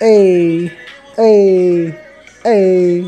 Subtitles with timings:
[0.00, 0.72] Hey,
[1.14, 1.90] hey,
[2.42, 3.02] hey.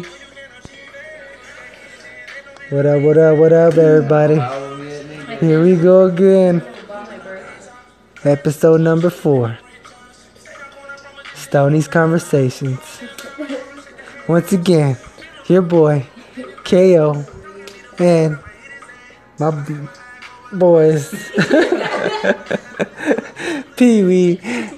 [2.70, 4.38] What up, what up, what up, everybody?
[5.40, 6.62] Here we go again.
[8.22, 9.58] Episode number four.
[11.34, 13.02] Stoney's Conversations.
[14.28, 14.96] Once again,
[15.48, 16.06] your boy,
[16.62, 17.24] KO,
[17.98, 18.38] and
[19.40, 19.50] my
[20.52, 21.10] boys,
[23.76, 24.34] Pee Wee,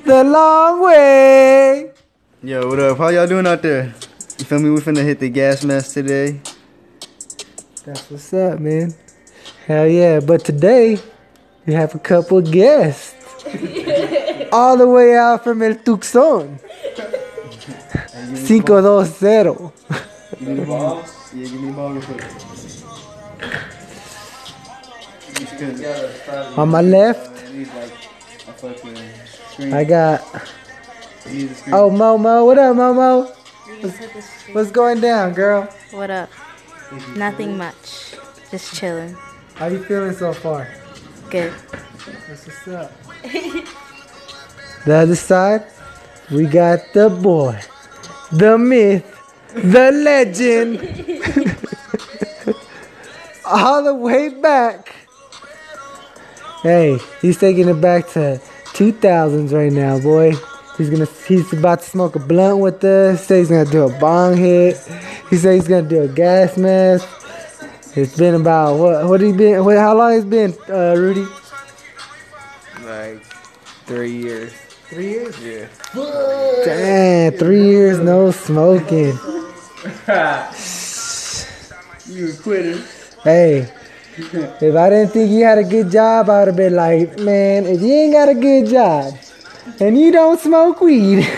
[0.06, 1.92] the long way.
[2.40, 2.98] Yo, what up?
[2.98, 3.92] How y'all doing out there?
[4.38, 4.70] You feel me?
[4.70, 6.40] We finna hit the gas mask today.
[7.84, 8.94] That's what's up, man.
[9.66, 10.20] Hell yeah.
[10.20, 11.00] But today,
[11.66, 13.16] we have a couple guests.
[14.52, 16.60] All the way out from El Tucson.
[19.18, 19.72] 520.
[20.38, 21.02] Give me the ball.
[21.34, 22.22] Yeah, give me the ball real quick.
[26.56, 27.90] On my left, I need like
[28.46, 28.96] a fucking
[29.50, 29.72] screen.
[29.72, 30.22] I got.
[31.30, 32.46] Oh, Momo.
[32.46, 33.28] What up, Momo?
[34.54, 35.64] What's going down, girl?
[35.90, 36.30] What up?
[37.16, 38.14] Nothing much.
[38.50, 39.14] Just chilling.
[39.56, 40.72] How you feeling so far?
[41.28, 41.52] Good.
[42.28, 42.92] That's what's up.
[44.86, 45.66] the other side,
[46.30, 47.60] we got the boy,
[48.32, 49.04] the myth,
[49.52, 50.78] the legend.
[53.44, 54.94] All the way back.
[56.62, 58.40] Hey, he's taking it back to
[58.72, 60.32] 2000s right now, boy.
[60.78, 61.08] He's gonna.
[61.26, 63.26] He's about to smoke a blunt with us.
[63.26, 64.76] Say he's gonna do a bong hit.
[65.28, 67.06] He said he's gonna do a gas mask.
[67.96, 69.08] It's been about what?
[69.08, 69.64] What he been?
[69.64, 71.26] What, how long it's been, uh, Rudy?
[72.84, 73.24] Like
[73.86, 74.52] three years.
[74.88, 75.36] Three years.
[75.44, 75.66] Yeah.
[76.64, 79.18] Damn, three years no smoking.
[82.08, 82.82] You quitter.
[83.22, 83.70] Hey,
[84.16, 87.66] if I didn't think you had a good job, I would have been like, man,
[87.66, 89.12] if you ain't got a good job
[89.80, 91.24] and you don't smoke weed.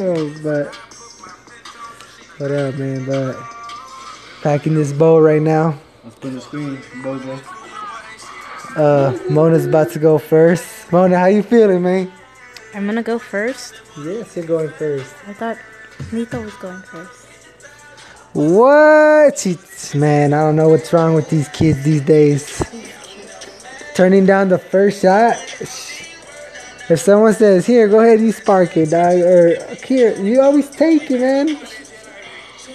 [0.00, 0.74] oh, but
[2.38, 3.04] what up, man?
[3.04, 3.36] But
[4.42, 5.78] packing this bowl right now.
[6.04, 7.40] Let's put the screen, Bojo.
[8.76, 10.90] Uh, Mona's about to go first.
[10.90, 12.12] Mona, how you feeling, man?
[12.74, 13.74] I'm gonna go first.
[13.98, 15.14] Yes, you're going first.
[15.26, 15.58] I thought
[16.10, 17.21] Nito was going first.
[18.32, 19.46] What?
[19.94, 22.62] Man, I don't know what's wrong with these kids these days.
[23.94, 25.36] Turning down the first shot.
[26.88, 31.10] If someone says, "Here, go ahead, you spark it, dog," or "Here, you always take
[31.10, 31.58] it, man."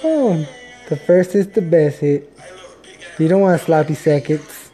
[0.03, 0.45] Oh,
[0.90, 2.31] the first is the best hit.
[3.18, 4.69] You don't want sloppy seconds.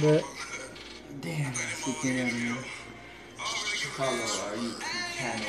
[0.00, 0.22] But
[1.20, 1.52] Damn,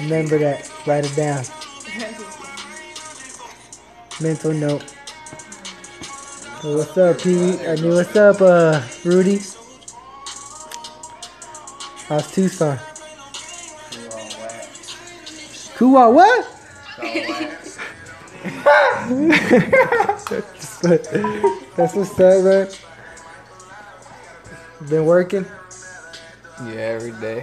[0.02, 0.70] remember that.
[0.86, 1.46] Write it down.
[4.22, 4.96] Mental note.
[6.62, 7.60] So what's up, Pete?
[7.68, 9.40] I mean, what's up, uh, Rudy?
[12.08, 12.80] How's Tucson?
[15.96, 16.48] Uh, what?
[21.76, 22.68] That's what's up, man.
[24.90, 25.46] Been working?
[26.66, 27.42] Yeah, every day.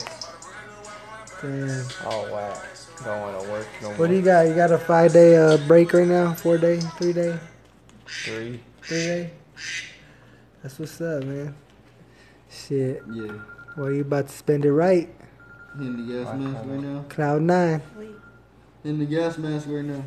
[1.43, 1.87] Damn.
[2.05, 2.62] Oh wow.
[3.05, 3.97] Don't want to work no more.
[3.97, 4.47] What do you got?
[4.47, 6.34] You got a five day uh, break right now?
[6.34, 6.81] Four day?
[6.81, 7.38] Three day?
[8.06, 8.61] Three.
[8.83, 9.31] Three day?
[10.62, 11.55] That's what's up, man.
[12.50, 13.03] Shit.
[13.11, 13.33] Yeah.
[13.77, 15.09] Well, you about to spend it right.
[15.78, 17.05] In the gas mask right now.
[17.09, 17.83] Cloud nine.
[18.84, 20.05] In the gas mask right now.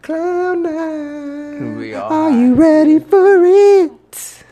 [0.00, 1.76] Cloud nine.
[1.76, 4.44] We all Are you ready for it?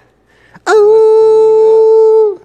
[0.67, 2.41] Oh.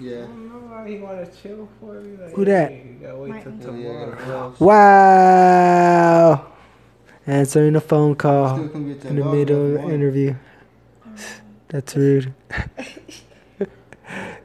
[0.00, 0.14] Yeah.
[0.14, 2.16] I don't know why he want to chill for me.
[2.16, 2.72] Like, Who that?
[3.08, 4.54] You gotta wait till yeah, I got a tomorrow.
[4.58, 6.46] Wow.
[7.26, 9.72] Answering a phone call Still come get that in the ball middle of if you
[9.72, 9.94] the want.
[9.94, 10.34] interview.
[11.68, 12.34] That's rude.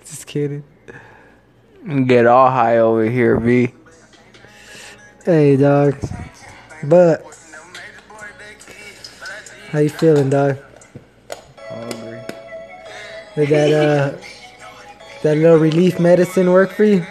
[0.05, 0.63] Just kidding.
[2.07, 3.73] Get all high over here, V.
[5.25, 5.97] Hey, dog.
[6.85, 7.25] But
[9.71, 10.57] how you feeling, dog?
[11.67, 12.21] Hungry.
[13.35, 14.17] Did that uh
[15.23, 17.05] that little relief medicine work for you?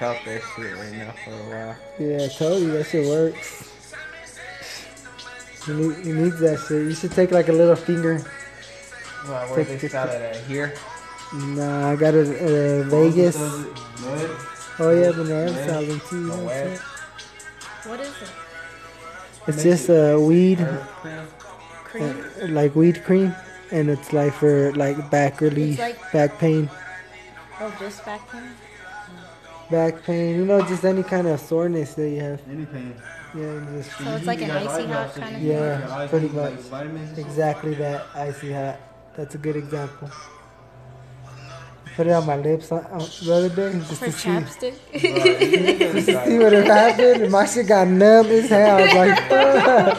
[0.00, 1.76] I haven't felt that shit right now for a while.
[1.98, 3.66] Yeah, I told you that shit works.
[5.68, 6.84] You need you need that shit.
[6.84, 8.24] You should take like a little finger.
[9.28, 10.72] Well, where they got it at here?
[11.34, 13.36] Nah, I got it at uh, Vegas.
[14.78, 16.16] Oh yeah, but they advertising too.
[16.16, 16.78] you know what I'm?
[17.90, 18.30] What is it?
[19.48, 20.66] It's just uh, weed,
[21.84, 22.24] Cream?
[22.42, 23.34] uh, like weed cream,
[23.70, 26.70] and it's like for like back relief, like- back pain.
[27.60, 28.54] Oh, just back then?
[29.70, 32.40] Back pain, you know, just any kind of soreness that you have.
[32.50, 32.94] Any pain.
[33.34, 35.78] Yeah, and just So it's like an icy hot kind of Yeah.
[35.78, 35.88] thing.
[35.88, 37.18] Your eyes pretty need, like, much.
[37.18, 38.80] exactly that icy hot.
[39.16, 40.10] That's a good example.
[41.96, 44.74] Put it on my lips on, on the other day just For to see, chapstick.
[44.92, 47.22] just to see what had happened.
[47.24, 48.76] And my shit got numb as hell.
[48.78, 49.28] I was like,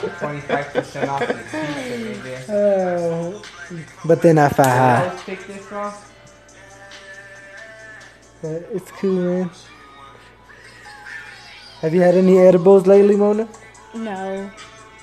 [0.19, 2.49] Twenty-five percent off the pizza, nigga.
[2.49, 3.43] oh.
[3.71, 6.10] Uh, but then I found Did high.
[8.41, 9.49] But it's cool, man.
[11.81, 13.47] Have you had any edibles lately, Mona?
[13.95, 14.49] no,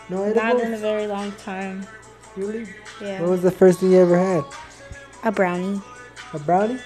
[0.08, 0.34] No edibles?
[0.36, 1.86] not in a very long time.
[2.36, 2.68] Really?
[3.00, 3.20] Yeah.
[3.20, 4.44] What was the first thing you ever had?
[5.24, 5.80] A brownie.
[6.32, 6.78] A brownie?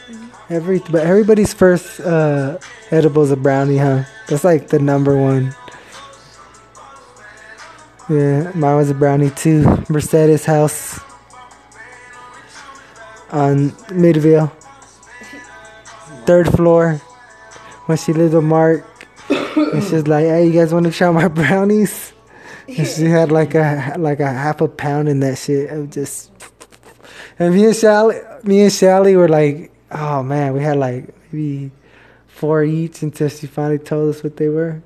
[0.48, 2.58] Every but everybody's first uh,
[2.90, 4.04] edible is a brownie, huh?
[4.28, 5.54] That's like the number one.
[8.08, 9.84] Yeah, mine was a brownie too.
[9.88, 10.98] Mercedes house
[13.30, 14.50] on Midville,
[16.26, 17.00] third floor.
[17.86, 18.86] When she lived with Mark,
[19.28, 22.12] and she's like, "Hey, you guys want to try my brownies?"
[22.68, 26.30] And she had like a like a half a pound in that shit of just.
[27.38, 31.72] And me and Sally, me and Sally were like, "Oh man, we had like maybe
[32.28, 34.82] four each until she finally told us what they were."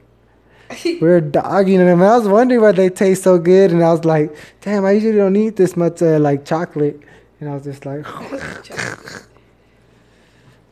[0.84, 2.02] we were dogging them.
[2.02, 5.16] I was wondering why they taste so good, and I was like, "Damn, I usually
[5.16, 7.00] don't eat this much uh, like chocolate."
[7.40, 8.06] And I was just like,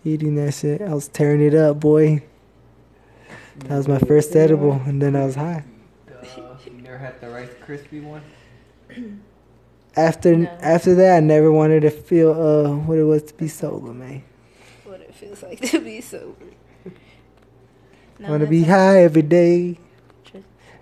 [0.04, 0.80] eating that shit.
[0.82, 2.22] I was tearing it up, boy.
[3.60, 5.64] That was my first edible, and then I was high.
[6.06, 6.14] Duh.
[6.66, 8.22] You never had the Rice Krispie one?
[9.96, 10.48] After No.
[10.60, 14.24] after that, I never wanted to feel uh what it was to be sober, man.
[14.82, 16.34] What it feels like to be sober.
[18.24, 19.78] I want to be high every day.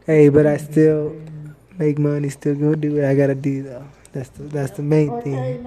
[0.06, 1.14] Hey, but I still
[1.78, 2.30] make money.
[2.30, 3.86] Still go do what I gotta do though.
[4.12, 5.66] That's the that's the main thing.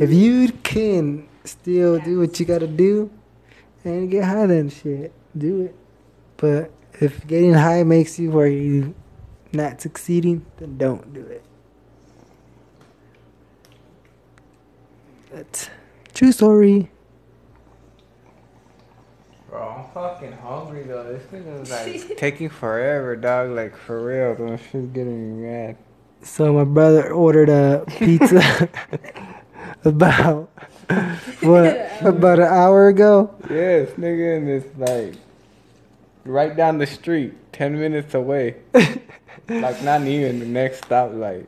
[0.00, 3.10] If you can still do what you gotta do
[3.84, 5.74] and get high, then shit, do it.
[6.36, 6.70] But
[7.00, 8.94] if getting high makes you where you
[9.52, 11.44] not succeeding, then don't do it.
[15.32, 15.70] That's
[16.12, 16.90] true story.
[19.48, 21.12] Bro, I'm fucking hungry though.
[21.12, 23.50] This thing is like taking forever, dog.
[23.50, 24.56] Like for real, though.
[24.56, 25.76] Shit's getting me mad.
[26.22, 28.68] So my brother ordered a pizza
[29.84, 30.50] about
[31.40, 33.34] what about an hour ago.
[33.48, 35.14] Yes, nigga, and it's like
[36.24, 38.56] right down the street, ten minutes away.
[39.48, 41.12] like not even the next stop.
[41.12, 41.46] Like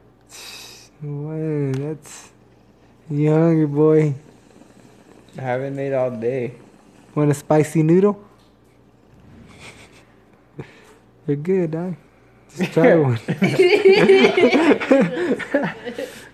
[1.01, 2.31] Man, that's
[3.11, 4.15] you hungry boy.
[5.37, 6.55] I haven't ate all day.
[7.15, 8.23] Want a spicy noodle?
[11.27, 11.97] They're good, dog.
[12.57, 13.19] Just try one.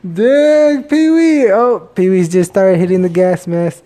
[0.00, 1.50] Dang, Pee Wee!
[1.50, 3.83] Oh, Pee Wee's just started hitting the gas mask.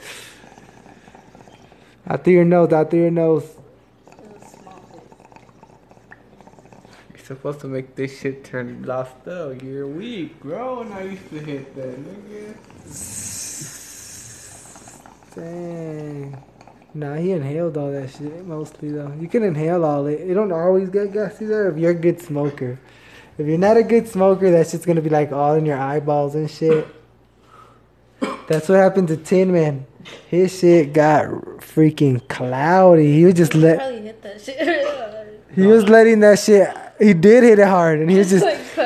[2.06, 3.48] Out through your nose, out through your nose.
[7.08, 9.62] You're supposed to make this shit turn lost up.
[9.62, 10.82] You're weak, bro.
[10.82, 12.56] And I used to hit that, nigga.
[15.34, 16.42] Dang.
[16.92, 19.14] Nah, he inhaled all that shit mostly though.
[19.18, 20.20] You can inhale all it.
[20.20, 22.78] It don't always get gassy there if you're a good smoker.
[23.38, 26.34] If you're not a good smoker, that's just gonna be like all in your eyeballs
[26.34, 26.86] and shit.
[28.48, 29.86] That's what happened to Tin Man.
[30.28, 31.28] His shit got
[31.60, 33.12] freaking cloudy.
[33.12, 36.68] He was just let Probably hit that shit he was letting that shit.
[36.98, 38.44] He did hit it hard, and he was just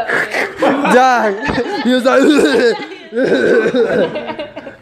[0.95, 1.35] dog.
[1.85, 2.23] He was like,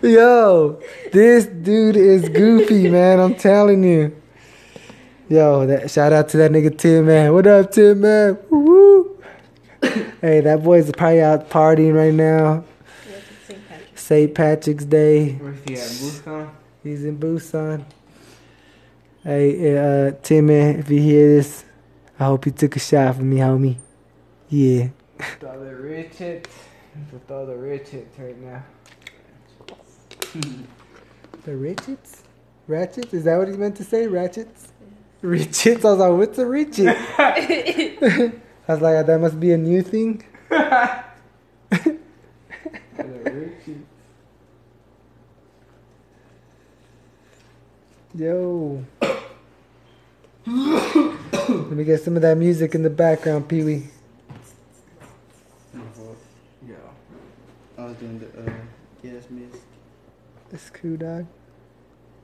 [0.02, 0.80] yo,
[1.12, 3.20] this dude is goofy, man.
[3.20, 4.14] I'm telling you.
[5.28, 7.32] Yo, that shout out to that nigga Tim, man.
[7.32, 8.38] What up, Tim, man?
[8.50, 9.03] Woo woo.
[10.20, 12.64] Hey, that boy's probably out partying right now.
[13.94, 14.34] St.
[14.34, 15.32] Patrick's Day.
[15.32, 15.80] Where's he at?
[15.80, 16.50] Busan?
[16.82, 17.84] He's in Busan.
[19.22, 21.64] Hey, uh, Tim, man, if you hear this,
[22.18, 23.76] I hope you took a shot for me, homie.
[24.50, 24.88] Yeah.
[25.18, 26.50] With all the rich hits.
[27.12, 28.62] With all the rich hits right now.
[31.44, 32.22] The Richards?
[32.66, 33.12] Ratchets?
[33.12, 34.06] Is that what he meant to say?
[34.06, 34.68] Ratchets?
[35.22, 35.84] Richards?
[35.84, 36.96] I was like, what's a Richard?
[38.66, 40.24] I was like, that must be a new thing.
[40.48, 41.14] The
[42.96, 43.78] rich hits.
[48.14, 48.84] Yo.
[50.46, 53.82] Let me get some of that music in the background, Pee Wee.
[56.66, 56.76] Yeah.
[57.76, 58.52] I was doing the uh,
[59.02, 59.62] gas mist.
[60.50, 61.26] That's cool, dog.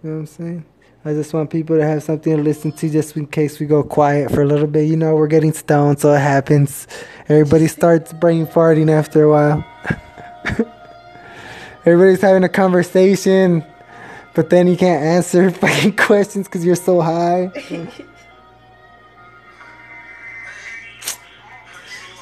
[0.02, 0.64] You know what I'm saying?
[1.02, 3.82] I just want people to have something to listen to just in case we go
[3.82, 4.86] quiet for a little bit.
[4.86, 6.86] You know, we're getting stoned, so it happens.
[7.26, 9.64] Everybody starts brain farting after a while.
[11.86, 13.64] Everybody's having a conversation,
[14.34, 17.50] but but then you can't answer fucking questions because you're so high.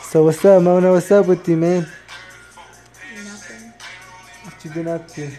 [0.02, 0.92] so what's up, Mona?
[0.92, 1.88] What's up with you, man?
[3.24, 3.72] Nothing.
[4.44, 5.30] What you been up to?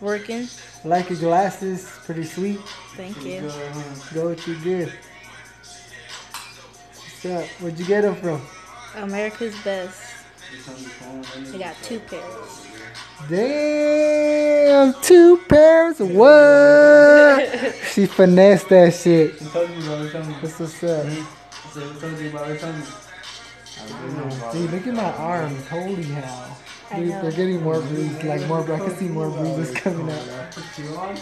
[0.00, 0.48] Working.
[0.82, 2.58] I like your glasses, pretty sweet.
[2.96, 3.50] Thank you.
[4.14, 4.92] Go with you good.
[7.22, 7.44] What's up?
[7.60, 8.40] Where'd you get them from?
[8.94, 10.00] America's Best.
[11.52, 12.66] I got two pairs.
[13.28, 16.00] Damn, two pairs.
[16.00, 17.74] What?
[17.92, 19.38] she finessed that shit.
[19.38, 21.06] That's what's up.
[24.52, 25.66] Dude, look at my arms.
[25.68, 26.56] Holy hell.
[26.90, 27.22] I Dude, know.
[27.22, 30.58] they're getting more bruises, Like more, I can see more bruises coming up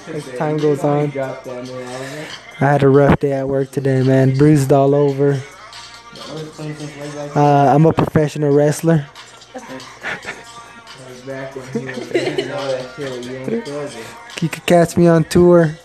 [0.08, 1.12] as time goes on.
[1.18, 2.24] I
[2.58, 4.36] had a rough day at work today, man.
[4.36, 5.40] Bruised all over.
[7.36, 9.06] Uh, I'm a professional wrestler.
[14.40, 15.76] You could catch me on tour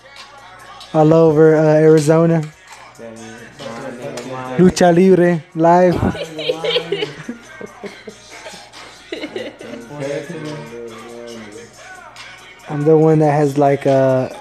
[0.94, 2.42] all over uh, Arizona.
[4.58, 6.23] Lucha Libre live.
[12.70, 14.40] I'm the one that has like a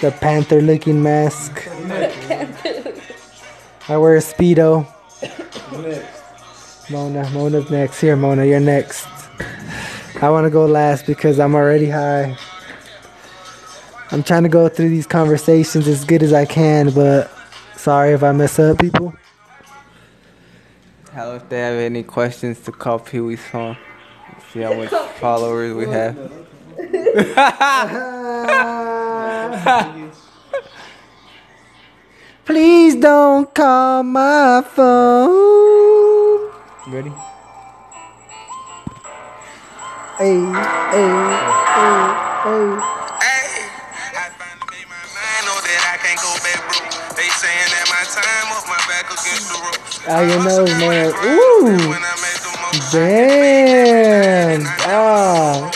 [0.00, 1.68] the panther looking mask.
[3.88, 4.86] I wear a speedo.
[6.90, 8.00] Mona, Mona's next.
[8.00, 9.06] Here, Mona, you're next.
[10.20, 12.36] I want to go last because I'm already high.
[14.10, 17.30] I'm trying to go through these conversations as good as I can, but
[17.76, 19.14] sorry if I mess up, people.
[21.12, 23.76] Hell, if they have any questions to call Pee Wee's phone.
[24.52, 26.41] See how much followers we have.
[32.46, 36.48] Please don't call my phone.
[36.88, 37.12] Ready?
[40.16, 42.00] Hey, hey, hey,
[42.48, 42.80] hey.
[43.20, 43.68] Hey,
[44.16, 46.88] I finally made my mind know that I can't go back broke.
[47.16, 50.00] They saying that my time up my back against the ropes.
[50.08, 51.12] Ah, know, man.
[51.12, 52.92] Ooh, I made the most.
[52.92, 54.64] damn.
[54.88, 55.71] Ah,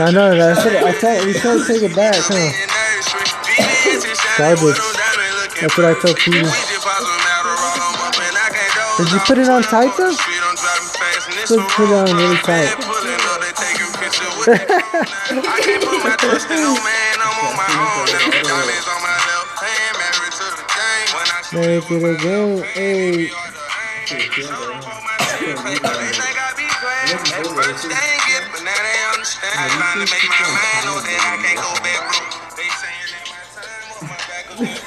[0.00, 0.34] I know.
[0.34, 0.82] That's it.
[0.82, 2.48] I told we told take it back, huh?
[4.38, 4.80] Garbage.
[5.60, 6.48] That's what I told Peter.
[8.96, 10.16] Did you put it on tight though?
[11.46, 12.72] Put, put it on really tight.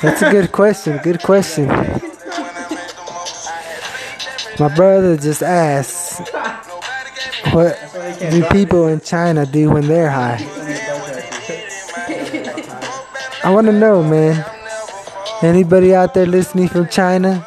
[0.02, 1.00] That's a good question.
[1.04, 1.68] Good question.
[4.60, 6.20] My brother just asked,
[7.54, 7.80] what
[8.20, 10.40] do people in China do when they're high?
[13.44, 14.44] I want to know, man.
[15.42, 17.46] Anybody out there listening from China?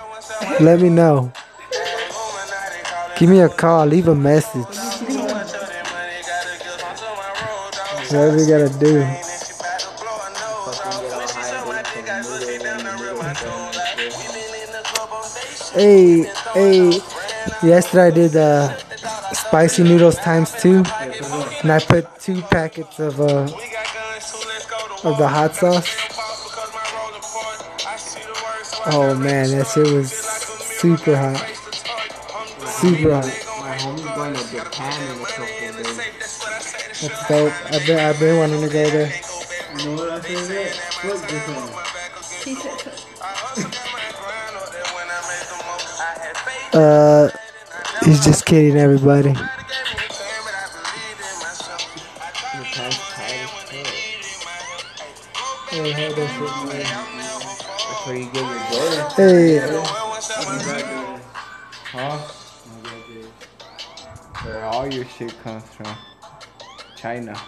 [0.60, 1.32] Let me know.
[3.18, 3.84] Give me a call.
[3.86, 4.77] Leave a message.
[8.08, 9.00] Whatever you gotta do.
[15.74, 16.22] Hey,
[16.54, 17.00] hey.
[17.62, 18.74] Yesterday I did uh,
[19.34, 20.82] spicy noodles times two,
[21.62, 23.46] and I put two packets of uh,
[25.04, 25.94] of the hot sauce.
[28.86, 31.36] Oh man, that shit was super hot.
[32.66, 33.48] Super hot.
[37.00, 37.52] That's dope.
[37.72, 39.12] I've been I've been wanting to go there.
[46.74, 47.30] Uh,
[48.04, 49.34] he's just kidding everybody.
[55.70, 56.84] Hey, hold that shit, man.
[57.76, 59.10] That's where you get your Jordan.
[59.16, 59.58] Hey,
[61.92, 62.18] Huh?
[64.44, 65.96] Where all your shit comes from.
[66.98, 67.38] China.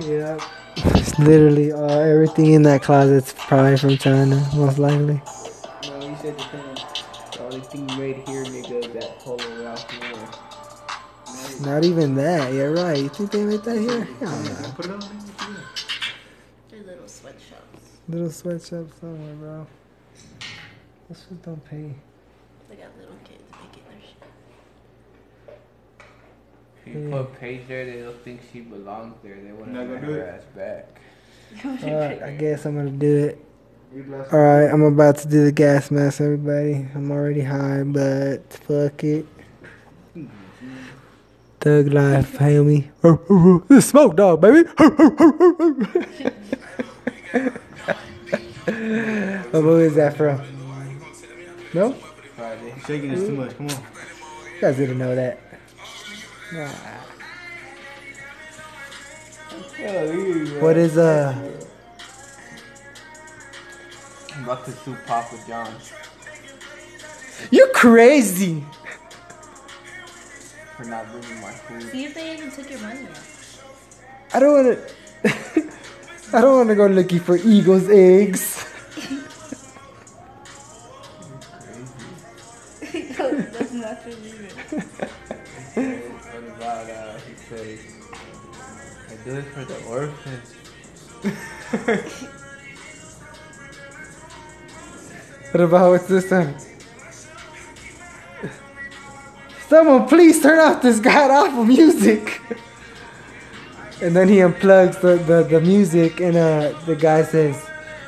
[0.00, 0.38] yeah.
[0.76, 5.20] It's literally uh, everything in that closet's probably from China, most likely.
[5.88, 6.76] No, you said Japan.
[7.32, 10.28] The only thing made here, nigga, is that Polo Ralph Lauren.
[11.62, 12.52] Not even that.
[12.52, 12.98] You're right.
[12.98, 14.04] You think they made that here?
[14.20, 14.52] Hell no.
[16.70, 17.98] They're little sweatshops.
[18.08, 19.66] Little sweatshop somewhere, bro.
[21.08, 21.94] This shit don't pay.
[22.68, 24.30] They got little kids making their shit.
[26.84, 29.36] If you put Paige there, they'll think she belongs there.
[29.36, 31.00] They wouldn't Not gonna let do her ass back.
[31.84, 33.44] Alright, I guess I'm gonna do it.
[34.32, 36.86] Alright, I'm about to do the gas mask, everybody.
[36.94, 39.26] I'm already high, but fuck it.
[41.60, 42.88] Thug life, homie.
[43.68, 44.68] This smoke dog, baby.
[49.50, 50.40] what movie is that from?
[51.74, 51.94] No?
[52.86, 53.56] Shaking this too much.
[53.56, 53.76] Come on.
[54.54, 55.51] You guys didn't know that.
[56.52, 56.68] Nah.
[60.60, 61.34] What is uh?
[64.34, 65.74] I'm about to sue Papa John
[67.50, 68.64] You crazy?
[70.76, 71.90] for not bringing my food.
[71.90, 73.20] See if they even took your money yet.
[74.34, 75.72] I don't want to.
[76.36, 78.51] I don't want to go looking for eagles' eggs.
[95.52, 96.56] What about what's this time?
[99.68, 102.40] Someone please turn off this god awful music.
[104.00, 107.54] And then he unplugs the, the, the music and uh, the guy says,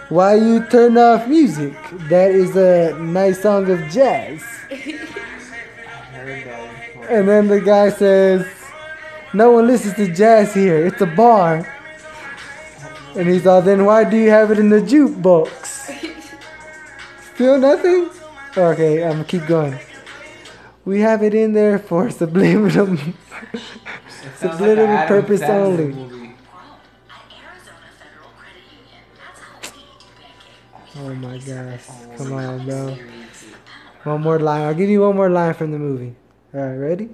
[0.08, 1.74] Why you turn off music?
[2.08, 4.42] That is a nice song of jazz.
[4.70, 7.08] I heard that before.
[7.10, 8.46] And then the guy says,
[9.34, 10.86] No one listens to jazz here.
[10.86, 11.70] It's a bar.
[13.14, 15.73] And he's all, Then why do you have it in the jukebox?
[17.34, 18.10] Still nothing?
[18.56, 19.78] Okay, I'm gonna keep going.
[20.84, 23.12] We have it in there for subliminal, It sounds
[24.22, 25.84] like subliminal purpose Sandler only.
[25.94, 26.34] movie.
[30.96, 31.86] Oh my gosh.
[32.16, 32.96] Come on, bro.
[34.04, 34.62] One more line.
[34.62, 36.14] I'll give you one more line from the movie.
[36.54, 37.08] Alright, ready?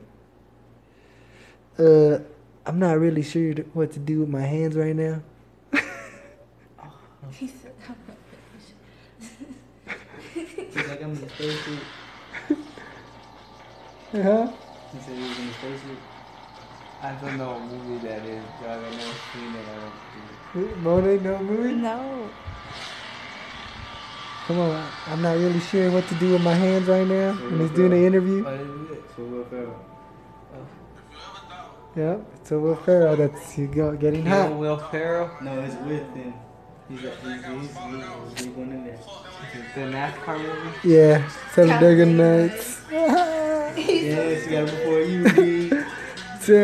[1.79, 2.19] Uh,
[2.67, 5.23] I'm not really sure what to do with my hands right now.
[10.73, 11.79] He's like, I'm in the spacesuit.
[14.13, 14.53] Uh-huh.
[14.93, 15.99] He said he was in the spacesuit.
[17.03, 18.85] I don't know what movie that is, dog.
[18.85, 19.67] I've never seen it.
[19.69, 19.95] I don't
[20.53, 20.77] think.
[20.79, 21.75] Monet, no movie?
[21.75, 22.29] No.
[24.47, 27.61] Come on, I'm not really sure what to do with my hands right now when
[27.61, 28.43] he's doing the interview.
[28.43, 29.05] What is it?
[29.17, 29.87] So Will Ferrell.
[31.95, 34.57] Yep, it's a Will Ferrell that's he go, getting Kill hot.
[34.57, 35.31] Will Ferrell?
[35.41, 36.35] No, it's with him.
[36.91, 38.95] He's a, he's he's he's, he's going in there.
[38.95, 39.01] Is
[39.55, 40.71] it the NASCAR movie?
[40.83, 42.83] Yeah, Talladega Nights.
[42.91, 43.77] Yes,
[44.47, 45.71] you got it before you, B.
[46.51, 46.57] Yeah,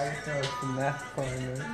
[0.00, 1.70] I saw some NASCAR movie.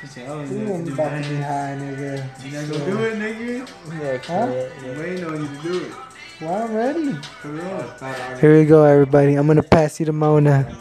[0.00, 2.44] He said, I don't You know what ain't to about to be high, nigga.
[2.44, 3.54] You not gonna do it, nigga?
[3.98, 4.46] Yeah, Huh?
[4.86, 5.92] I'm waiting on you to do it.
[6.40, 7.18] Well, I'm ready.
[7.42, 8.38] Put it on.
[8.38, 9.34] Here we go, everybody.
[9.34, 10.72] I'm gonna pass you to Mona.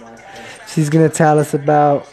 [0.68, 2.08] She's gonna tell us about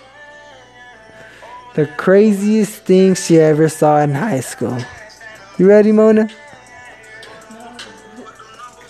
[1.74, 4.78] the craziest thing she ever saw in high school.
[5.58, 6.28] You ready, Mona?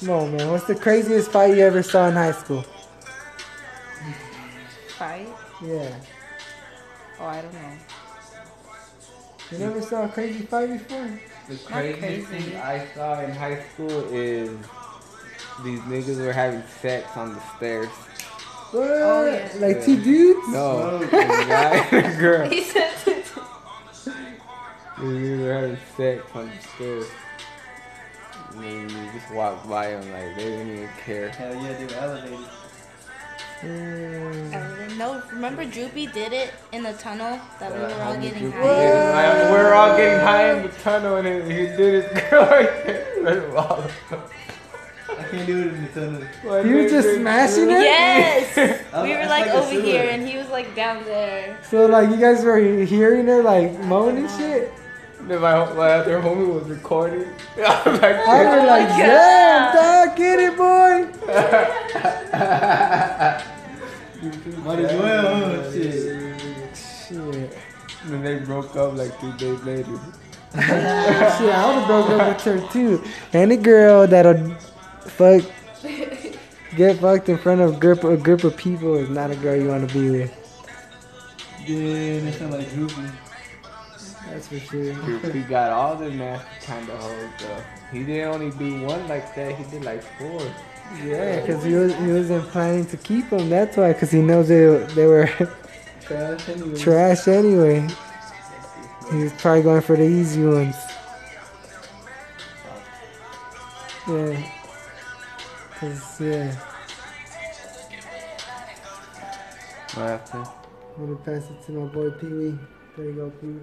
[0.00, 0.50] Come on, man.
[0.50, 2.64] What's the craziest fight you ever saw in high school?
[4.98, 5.28] Fight?
[5.64, 5.94] Yeah.
[7.20, 7.72] Oh, I don't know.
[9.52, 11.20] You never saw a crazy fight before?
[11.48, 14.50] The craziest thing I saw in high school is
[15.62, 17.88] these niggas were having sex on the stairs.
[18.72, 18.88] What?
[18.88, 19.48] yeah.
[19.58, 20.48] Like two dudes?
[20.48, 22.48] No, a guy and a girl.
[22.48, 23.14] He said These
[24.98, 27.06] niggas were having sex on the stairs.
[28.54, 31.28] And then you just walk by them like they didn't even care.
[31.30, 32.38] Hell yeah, they were elevated.
[33.60, 34.96] Mm.
[34.96, 38.80] No, remember Droopy did it in the tunnel that we were all getting Droopy high.
[38.80, 39.14] did.
[39.14, 42.46] Like, we were all getting high in the tunnel and he he did his girl
[42.46, 43.02] right there.
[45.22, 46.22] I can't do it in the tunnel.
[46.66, 47.82] You were just smashing it?
[47.82, 48.80] Yes!
[49.02, 51.56] We were like like over here and he was like down there.
[51.68, 54.72] So, like, you guys were hearing her, like, moaning and shit?
[55.22, 57.28] Then my, my other homie was recording.
[57.56, 58.98] I was like, I was like, God.
[58.98, 61.06] damn, dog, get it, boy.
[64.62, 65.72] Might as well, huh?
[65.72, 65.92] Shit.
[66.76, 67.58] Shit.
[68.06, 69.98] then they broke up like two days later.
[70.54, 73.02] Shit, I would have broke up with her too.
[73.32, 74.54] Any girl that'll
[75.10, 75.42] fuck,
[76.76, 79.56] get fucked in front of a group, a group of people is not a girl
[79.56, 80.38] you want to be with.
[81.66, 83.02] Yeah, that sound like droopy.
[84.28, 84.94] That's for sure.
[85.32, 87.64] He got all the nasty kind of hoes though.
[87.92, 89.54] He didn't only do one like that.
[89.56, 90.40] He did like four.
[91.04, 93.48] Yeah, because he, was, he wasn't planning to keep them.
[93.48, 95.26] That's why, because he knows they, they were
[96.02, 96.78] Trash anyway.
[96.78, 97.88] trash anyway.
[99.10, 100.74] He was probably going for the easy ones.
[104.08, 104.61] Yeah.
[105.82, 106.54] Cause yeah.
[109.94, 110.46] What happened?
[110.96, 112.58] I'm gonna pass it to my boy Pee Wee.
[112.96, 113.60] There you go, Pee Wee.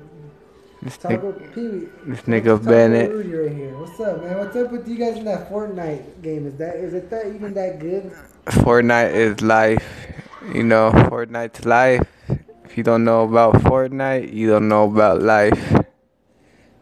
[0.82, 1.88] This, Taco, nigga, Pee -wee.
[2.08, 3.10] this nigga Bennett.
[3.15, 3.71] Right here.
[3.79, 4.38] What's up, man?
[4.38, 6.45] What's up with you guys in that Fortnite game?
[6.45, 8.12] Is that is it that even that good?
[8.67, 9.88] Fortnite is life.
[10.53, 12.03] You know, Fortnite's life.
[12.65, 15.79] If you don't know about Fortnite, you don't know about life.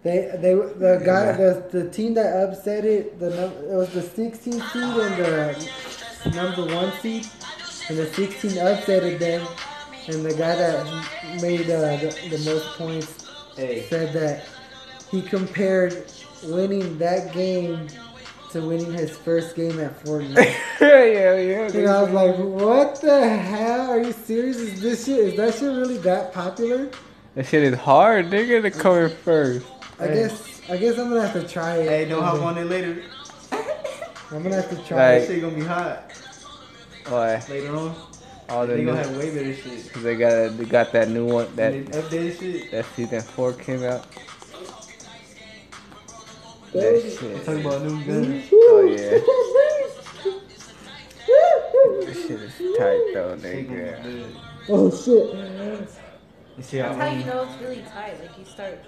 [0.08, 3.30] They they the guy the the team that upset it the
[3.70, 7.28] it was the 16 seed and the number one seed
[7.90, 9.46] and the 16 upsetted them
[10.08, 13.86] and the guy that made uh, the, the most points Hey.
[13.90, 14.46] said that
[15.12, 16.06] he compared
[16.44, 17.88] winning that game
[18.52, 20.56] to winning his first game at Fortnite.
[20.80, 21.36] yeah, yeah.
[21.36, 21.72] yeah.
[21.74, 23.90] and I was like, what the hell?
[23.90, 24.58] Are you serious?
[24.58, 26.90] Is this shit is that shit really that popular?
[27.36, 29.66] That shit is hard, nigga, to come in first.
[30.00, 31.88] I guess I guess I'm gonna have to try it.
[31.90, 33.02] Hey, don't hop on it later.
[34.32, 35.28] I'm gonna have to try Like- it.
[35.28, 36.12] That shit gonna be hot
[37.08, 37.44] Why?
[37.50, 37.96] later on.
[38.50, 39.92] All the They new, gonna have way better shit.
[39.94, 42.72] cause they got they got that new one that updated shit.
[42.72, 44.06] that season four came out.
[46.74, 47.46] That shit.
[47.46, 48.46] Talking about new oh, guns.
[48.54, 49.20] Oh yeah.
[52.06, 54.04] That shit is tight though, gonna be nigga.
[54.04, 54.36] good.
[54.70, 55.88] Oh shit.
[56.58, 58.20] You see how That's how you know it's really tight.
[58.22, 58.80] Like you start,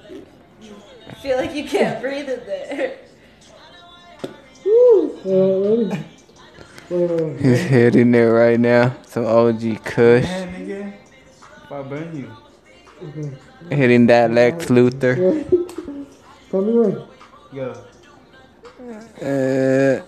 [0.62, 0.76] you
[1.22, 2.98] feel like you can't breathe in there.
[4.66, 5.90] Woo.
[7.38, 8.96] He's hitting it right now.
[9.06, 10.24] Some OG Kush.
[10.24, 10.94] Man, nigga.
[11.64, 12.32] If burn you.
[13.70, 15.16] Hitting that Lex Luthor.
[16.50, 17.06] Come here.
[17.54, 17.74] Go.
[19.22, 20.02] Uh,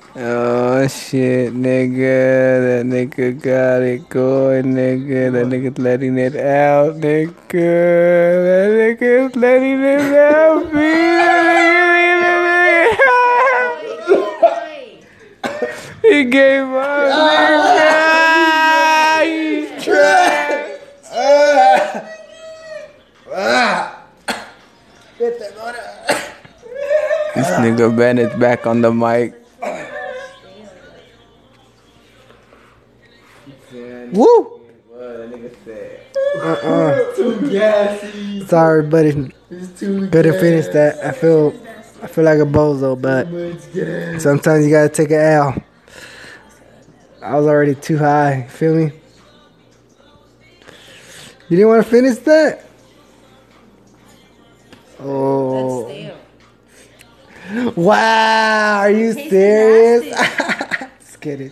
[1.12, 2.63] shit, nigga.
[2.63, 5.34] That nigga got it going, nigga.
[5.34, 7.36] That nigga's letting it out, nigga.
[7.52, 11.52] That nigga's letting it out, bitch.
[16.02, 17.91] He gave up, nigga.
[19.28, 20.80] He's trash.
[27.36, 29.40] This nigga Bennett's back on the mic.
[34.12, 34.60] Woo.
[36.43, 37.50] Uh-uh.
[37.50, 38.45] Gassy.
[38.45, 39.32] Sorry, buddy.
[39.50, 41.04] It's too Couldn't finish that.
[41.04, 41.54] I feel
[42.02, 43.28] I feel like a bozo, but
[44.21, 45.63] sometimes you gotta take an L.
[47.21, 48.47] I was already too high.
[48.50, 48.91] Feel me?
[51.50, 52.65] You didn't want to finish that?
[55.00, 55.88] Oh.
[55.89, 56.17] Stale.
[57.76, 60.06] Wow, are you Tastes serious?
[60.15, 60.86] nasty.
[61.00, 61.52] Just kidding.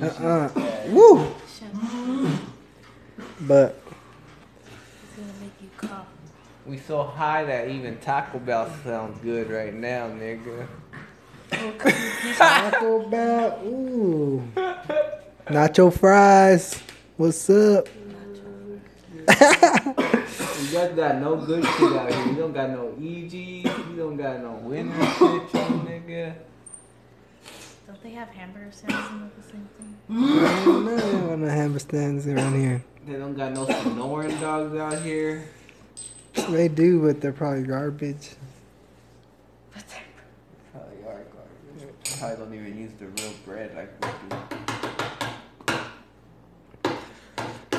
[0.00, 0.48] Uh-uh.
[0.88, 1.26] Woo!
[3.42, 3.78] But
[5.02, 6.06] It's gonna make you cough.
[6.66, 10.66] We so high that even Taco Bell sounds good right now, nigga.
[12.36, 14.42] Taco Bell, ooh,
[15.46, 16.80] nacho fries.
[17.16, 17.86] What's up?
[19.28, 22.26] You guys got no good shit out here.
[22.28, 23.32] You don't got no EG.
[23.34, 25.50] You don't got no winner kitchen, nigga.
[25.52, 25.81] Don't they
[28.12, 29.96] have hamburger stands and the same thing?
[30.10, 30.64] I.
[30.64, 32.84] They don't no hamburger stands around here.
[33.06, 35.48] They don't got no Sonoran dogs out here.
[36.48, 38.30] They do, but they're probably garbage.
[40.72, 41.88] Probably are garbage.
[42.18, 44.36] Probably don't even use the real bread like we do.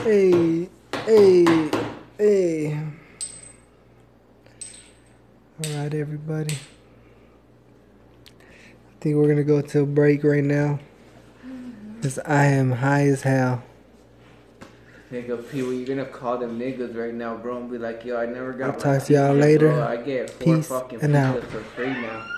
[0.04, 0.70] Hey,
[1.06, 1.72] hey,
[2.18, 2.80] hey.
[5.64, 6.58] All right, everybody.
[9.04, 10.80] I think we're gonna go to a break right now.
[12.02, 13.62] Cause I am high as hell.
[15.12, 18.28] Nigga, P, you're gonna call them niggas right now, bro, and be like, yo, I
[18.28, 18.76] never got.
[18.76, 19.72] I'll talk to y'all later.
[19.72, 19.84] Bro.
[19.86, 21.44] I get four Peace fucking and out.
[21.44, 22.33] for free now.